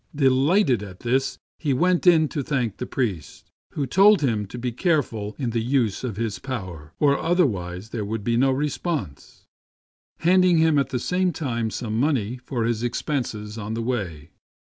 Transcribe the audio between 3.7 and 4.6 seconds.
who told him to